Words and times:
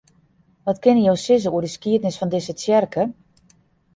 Wat 0.67 0.77
kinne 0.83 1.03
jo 1.07 1.13
sizze 1.23 1.49
oer 1.53 1.63
de 1.65 1.71
skiednis 1.75 2.19
fan 2.19 2.31
dizze 2.33 2.53
tsjerke? 2.55 3.03